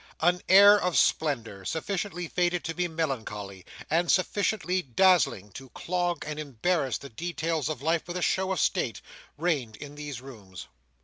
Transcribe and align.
An 0.19 0.41
air 0.49 0.81
of 0.81 0.97
splendour, 0.97 1.63
sufficiently 1.63 2.27
faded 2.27 2.63
to 2.63 2.73
be 2.73 2.87
melancholy, 2.87 3.63
and 3.87 4.11
sufficiently 4.11 4.81
dazzling 4.81 5.51
to 5.51 5.69
clog 5.75 6.23
and 6.25 6.39
embarrass 6.39 6.97
the 6.97 7.09
details 7.09 7.69
of 7.69 7.83
life 7.83 8.07
with 8.07 8.17
a 8.17 8.23
show 8.23 8.51
of 8.51 8.59
state, 8.59 9.01
reigned 9.37 9.75
in 9.75 9.93
these 9.93 10.19
rooms. 10.19 10.65